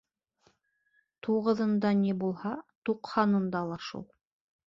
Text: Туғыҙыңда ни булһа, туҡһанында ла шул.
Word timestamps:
Туғыҙыңда 1.27 1.91
ни 2.01 2.15
булһа, 2.23 2.55
туҡһанында 2.91 3.65
ла 3.73 3.81
шул. 3.91 4.05